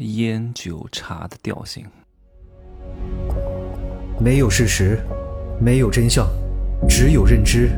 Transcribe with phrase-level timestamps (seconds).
[0.00, 1.84] 烟酒茶的调性。
[4.18, 4.98] 没有事实，
[5.60, 6.26] 没有真相，
[6.88, 7.68] 只有认知，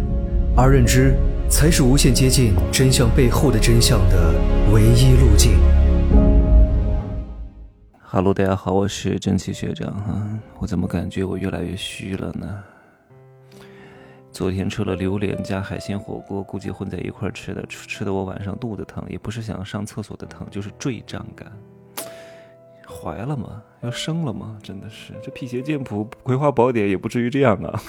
[0.56, 1.16] 而认知
[1.50, 4.34] 才是无限接近真相背后的真相的
[4.72, 5.58] 唯一路径。
[8.00, 12.62] 哈喽，大家好，我是蒸汽学长哈，我怎么感觉我越来越虚了呢？
[14.30, 21.50] 昨天吃了榴莲加海鲜火锅，估计混在一块吃的，吃的我晚上肚子疼，也不是想上厕所的疼，就是坠胀感。
[23.02, 23.60] 怀了吗？
[23.80, 24.56] 要生了吗？
[24.62, 27.82] 真的是，这辟邪剑谱、葵花宝典也不至于这样啊。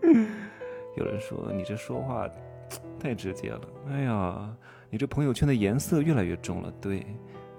[0.96, 2.26] 有人说你这说话
[2.98, 3.60] 太直接了，
[3.90, 4.56] 哎呀，
[4.88, 6.72] 你这朋友圈的颜色越来越重了。
[6.80, 7.04] 对，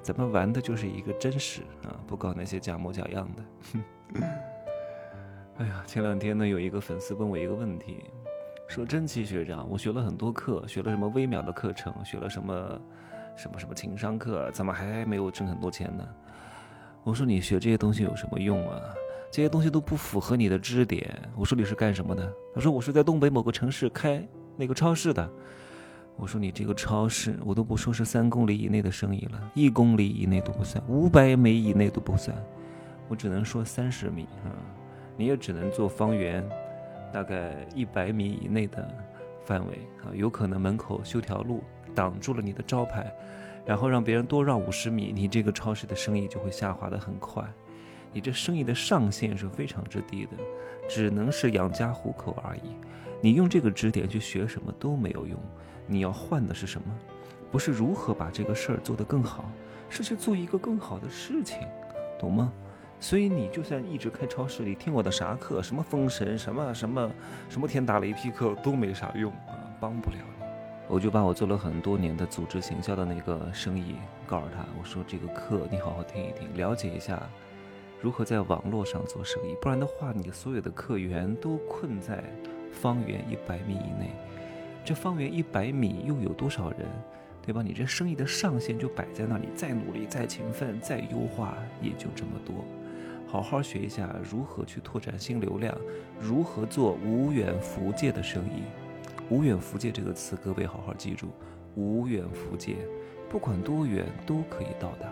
[0.01, 4.21] 咱们玩的就是一个真实啊，不搞那些假模假样的。
[5.59, 8.03] 哎呀，前两天呢，有一个粉丝问我一个问题，
[8.67, 12.81] 说真奇学长，我学了很多课，学了什么微秒的课程，学了什么
[13.35, 16.07] 什么什么情商课，怎么还没有挣很多钱呢？
[17.03, 18.79] 我说你学这些东西有什么用啊？
[19.31, 21.09] 这些东西都不符合你的支点。
[21.35, 22.31] 我说你是干什么的？
[22.53, 24.21] 他说我是在东北某个城市开
[24.57, 25.27] 那个超市的。
[26.17, 32.35] 我说你这个超市，我都不说是三公里以内的生意了，一公里以内都不算，五百米以内都不算，
[33.07, 34.51] 我只能说三十米啊。
[35.17, 36.47] 你也只能做方圆
[37.11, 38.87] 大概一百米以内的
[39.45, 41.63] 范围啊，有可能门口修条路
[41.95, 43.11] 挡住了你的招牌，
[43.65, 47.43] 然后让别人多绕五十米，你这个超市的生意就会下滑的很快。
[48.13, 50.31] 你这生意的上限是非常之低的，
[50.89, 52.75] 只能是养家糊口而已。
[53.21, 55.37] 你用这个支点去学什么都没有用，
[55.87, 56.87] 你要换的是什么？
[57.51, 59.49] 不是如何把这个事儿做得更好，
[59.89, 61.59] 是去做一个更好的事情，
[62.19, 62.51] 懂吗？
[62.99, 67.11] 所以你就算一直开超市里听我的啥课，什么封神，什么什么
[67.49, 70.40] 什么天打雷劈课都没啥用啊，帮不了你。
[70.93, 73.95] 我就把我做了很多年的组织行销的那个生意
[74.27, 77.29] 告诉他，我说这个课你好好听一听，了解一下
[78.01, 82.21] 如何在网络上做生意，不然的话你所有的客源都困在
[82.73, 84.11] 方圆一百米以内，
[84.83, 86.79] 这方圆一百米又有多少人，
[87.41, 87.61] 对吧？
[87.61, 92.65] 你这生意的上限就摆在那里，再努力、再勤奋、再优化，也就这么多。
[93.25, 95.73] 好好学一下如何去拓展新流量，
[96.19, 98.63] 如何做无远弗届的生意。
[99.31, 101.29] 无远弗届这个词，各位好好记住。
[101.75, 102.75] 无远弗届，
[103.29, 105.07] 不管多远都可以到达。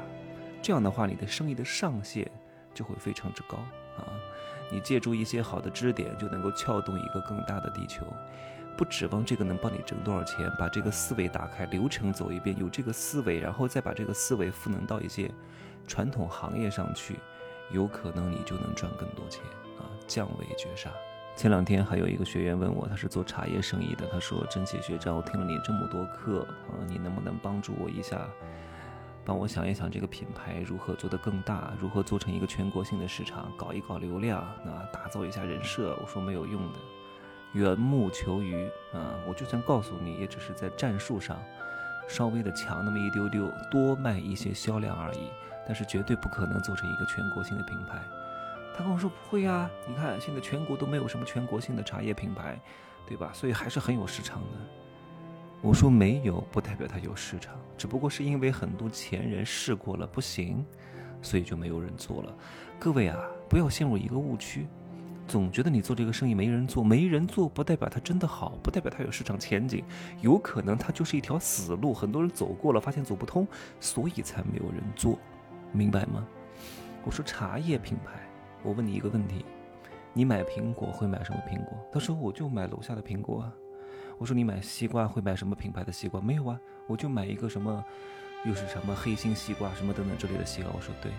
[0.62, 2.30] 这样的话，你的生意的上限
[2.74, 3.56] 就会非常之高
[3.96, 4.04] 啊！
[4.70, 8.06] 你借助一些好的支点，就能够撬动一个更大的地球。
[8.76, 15.32] 不指望这个能帮你挣多少钱，把这个思维打开，流程走一遍，有这个思维，然后再把这个思维赋能到一些
[15.88, 17.16] 传统行业上去。
[17.72, 19.42] 有可能你就能赚更多钱
[19.78, 19.88] 啊！
[20.08, 20.92] 降维绝杀。
[21.36, 28.28] 前两天还有一个学员问我，他是做茶叶生意的，他说：“真奇学长，我听了你这么多课啊，你能不能帮助我一下，
[29.24, 36.80] 帮我想一想这个品牌如何做得更大，如何做成一个全国性的市场，搞一搞流量，啊，打造一下人设？”我说没有用的，
[37.54, 39.16] 缘木求鱼啊！
[39.26, 41.42] 我就算告诉你，也只是在战术上
[42.10, 45.30] 稍微的强那么一丢丢，多卖一些销量而已。
[45.66, 48.02] 但是绝对不可能做成一个全国性的品牌。
[48.80, 52.58] 他跟我说不会呀，你看现在全国都没有什么全国性的茶叶品牌，
[53.06, 53.30] 对吧？
[53.34, 54.48] 所以还是很有市场的。
[55.62, 60.66] 我说没有不代表它有市场，只不过是因为很多前人试过了不行，
[61.22, 62.34] 所以就没有人做了。
[62.80, 63.20] 各位啊，
[63.50, 64.66] 不要陷入一个误区，
[65.28, 69.84] 总觉得你做这个生意没人做，没人做不代表它真的好，不代表它有市场前景，
[70.22, 73.46] 有可能它就是一条死路，很多人走过了发现走不通，
[73.82, 75.20] 所以才没有人做。
[75.74, 76.26] 明白吗？
[77.04, 78.22] 我说茶叶品牌，
[78.62, 79.46] 我问你一个问题，
[80.14, 81.78] 你买苹果会买什么苹果？
[81.92, 83.54] 他说我就买楼下的苹果啊。
[84.18, 86.20] 我说你买西瓜会买什么品牌的西瓜？
[86.20, 87.84] 没有啊，我就买一个什么，
[88.46, 90.72] 又是什么黑心西瓜什么等等之类的西瓜。
[90.76, 91.12] 我说对，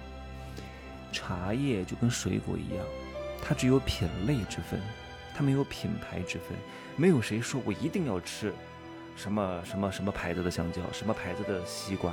[1.12, 2.84] 茶叶就跟水果一样，
[3.42, 4.78] 它只有品类之分，
[5.34, 6.56] 它没有品牌之分。
[6.96, 8.52] 没有谁说我一定要吃
[9.16, 12.12] 什么什么什么牌子的香蕉，什么牌子的西瓜。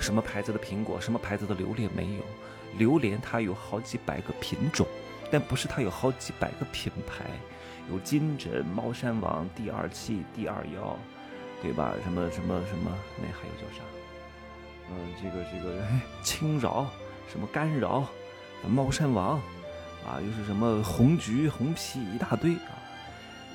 [0.00, 2.24] 什么牌子的苹果，什么牌子的榴莲没有？
[2.78, 4.86] 榴莲它有好几百个品种，
[5.30, 7.24] 但不是它有好几百个品牌。
[7.90, 10.96] 有金枕、猫山王、第二期、第二幺，
[11.62, 11.92] 对吧？
[12.02, 13.82] 什么什么什么，那还有叫啥？
[14.90, 15.82] 嗯，这个这个
[16.24, 16.86] 青饶，
[17.30, 18.06] 什么干饶，
[18.66, 19.38] 猫山王，
[20.06, 22.72] 啊，又是什么红橘、红皮一大堆啊！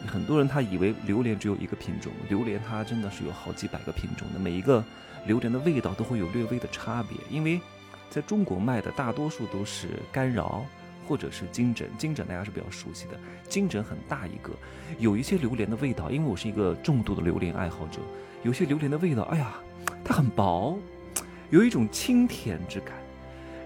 [0.07, 4.83] 很多人他以为榴莲只有一个品种，榴莲它真的是有好几百个品种的，每一个
[5.25, 7.17] 榴莲的味道都会有略微的差别。
[7.29, 7.59] 因为
[8.09, 10.65] 在中国卖的大多数都是干饶
[11.07, 14.51] 或者是金枕，金枕大家是比较熟悉的，金枕很大一个，
[14.97, 17.99] 有一些榴莲的味道，因为我是一个重度的榴莲爱好者，
[18.43, 19.53] 有些榴莲的味道，哎呀，
[20.03, 20.77] 它很薄，
[21.49, 22.93] 有一种清甜之感。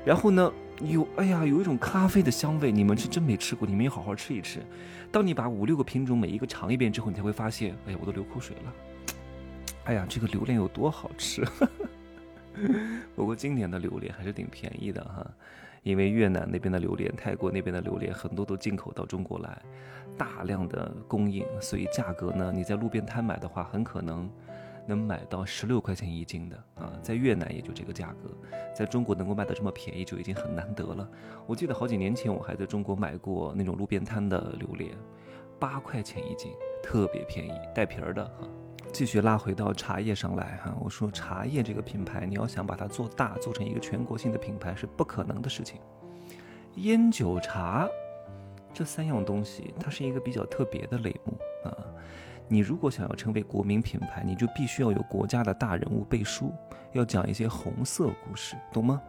[0.06, 4.66] 然后呢，有哎呀，有一种咖啡的香味，你们是真没吃过，你们也好好吃一吃。
[5.12, 8.74] 当你把五六个品种每一个尝一遍之后，你才会发现，哎呀，我都流口水了。
[9.86, 11.46] 哎呀，这个榴莲有多好吃！
[13.16, 15.26] 不过今年的榴莲还是挺便宜的哈，
[15.84, 19.62] 因为越南那边的榴莲、泰国那边的榴莲很多都进口到中国来，
[20.18, 24.30] 大量的供应，所以价格呢，你在路边摊买的话，很可能
[24.86, 28.30] 能买到十六块钱一斤的啊，在越南也就这个价格，
[28.76, 31.10] 在中国能够卖的这么便宜就已经很难得了。
[31.46, 34.92] 我记得好几年前我还在中国买过那种路边摊的榴莲，
[35.60, 36.52] 八块钱一斤，
[36.84, 38.48] 特别便宜，带皮儿的哈。
[38.92, 45.80] 继续拉回到茶叶上来哈，我说茶叶这个品牌，你要想把它做大，做成一个全国性的品牌是不可能的事情。
[46.76, 47.88] 烟酒茶
[48.74, 51.78] 这三样东西，它是一个比较特别的类目啊。
[52.48, 56.54] 你如果想要成为国民品牌，你就必须要有国家的大人物背书，
[56.92, 59.02] 要讲一些红色故事，懂吗？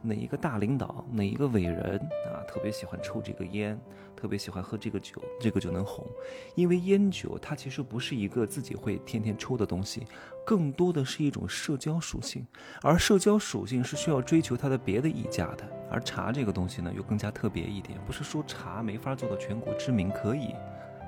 [0.00, 1.98] 哪一个大领导，哪一个伟人
[2.32, 3.78] 啊，特别喜欢抽这个烟，
[4.14, 6.06] 特别喜欢喝这个酒，这个就能红。
[6.54, 10.06] 因为烟酒它其实不是一个自己会天天抽的东西，
[10.46, 12.46] 更多的是一种社交属性，
[12.82, 15.68] 而社交属性是需要追求它的别的溢价的。
[15.90, 20.54] 而茶这个东西呢，又更加特别一点，不是说茶没法做到全国知名，可以，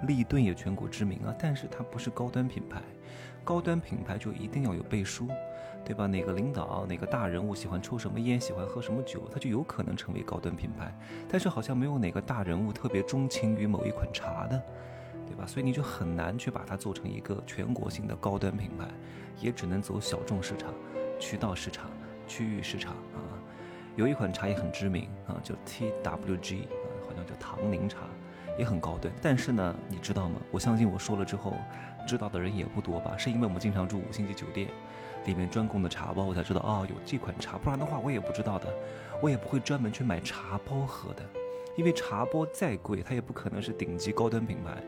[0.06, 2.82] 立顿也全国知名啊，但是它不是高端品牌，
[3.44, 5.28] 高端品牌就一定要有背书。
[5.84, 6.06] 对吧？
[6.06, 10.96] 哪个领导、哪个大人物喜欢抽什么烟、喜欢喝什么酒，他就有可能成为高端品牌。
[11.28, 14.62] 但是好像没有哪个大人物特别钟情于某一款茶的，
[15.26, 15.46] 对吧？
[15.46, 18.86] 所以你就很难去把它做成一个全国性的高端品牌，
[19.40, 20.72] 也只能走小众市场、
[21.18, 21.90] 渠道市场、
[22.26, 23.18] 区域市场啊。
[23.96, 27.98] 有一款茶也很知名啊，叫 TWG 啊，好像叫唐宁茶，
[28.60, 29.12] 也很高端。
[29.20, 30.36] 但是呢，你知道吗？
[30.52, 31.54] 我相信我说了之后，
[32.06, 33.16] 知道的人也不多吧？
[33.16, 34.68] 是因为我们经常住五星级酒店。
[35.26, 38.72] 里面专供的茶包，我才知道哦，有这款茶，不然的话我也不知道的，
[39.20, 41.22] 我也不会专门去买茶包喝的，
[41.76, 44.82] 因为茶包再贵，它也不可能是顶级高端品牌，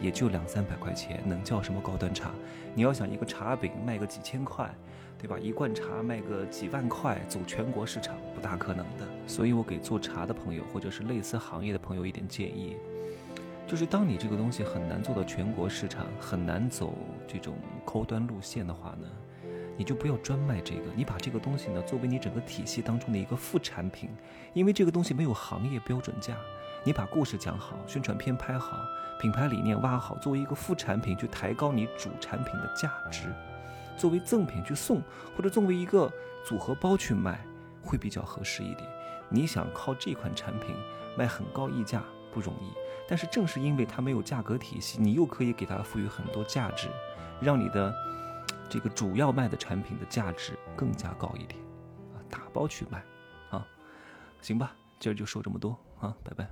[0.00, 2.30] 也就两三百块钱，能叫什么高端茶？
[2.76, 4.72] 你要想一个茶饼卖个几千块，
[5.18, 5.38] 对吧？
[5.38, 9.06] 一罐茶卖个几万块，走全国市场不大可能的。
[9.26, 12.76] 所以我给做茶的朋友，或者是类似行业的朋友一点建议，
[13.66, 16.94] 就是当你这个东西很难做到全国市场，很难走
[17.28, 17.54] 这种
[17.84, 19.06] 高端路线的话呢？
[19.78, 24.10] 你就不要专卖这个，你把这个东西呢作为你整个体系当中的一个副产品，
[24.52, 26.36] 因为这个东西没有行业标准价。
[26.84, 28.76] 你把故事讲好，宣传片拍好，
[29.20, 33.28] 品牌理念挖好，作为一个副产品去抬高你主产品的价值，
[33.96, 35.02] 作为赠品去送，
[35.36, 36.10] 或者作为一个
[36.44, 37.44] 组合包去卖，
[37.82, 38.88] 会比较合适一点。
[39.28, 40.74] 你想靠这款产品
[41.16, 42.02] 卖很高溢价
[42.32, 42.72] 不容易，
[43.08, 46.88] 但是正是因为它没有价格体系，你又可以给它赋予很多价值，
[47.40, 47.94] 让你的。
[48.70, 51.60] 这个主要卖的产品的价值更加高一点，
[52.14, 53.04] 啊，打包去卖，
[53.50, 53.66] 啊，
[54.40, 56.48] 行吧，今儿就说这么多，啊，拜拜。